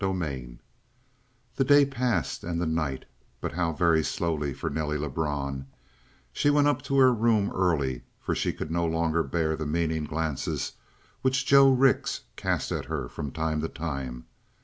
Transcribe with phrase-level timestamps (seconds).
[0.01, 0.57] 40
[1.57, 3.05] The day passed and the night,
[3.39, 5.67] but how very slowly for Nelly Lebrun;
[6.33, 10.05] she went up to her room early for she could no longer bear the meaning
[10.05, 10.71] glances
[11.21, 14.25] which Joe Rix cast at her from time to time.